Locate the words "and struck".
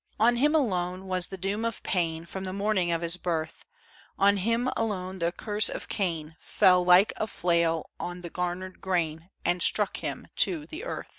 9.45-9.97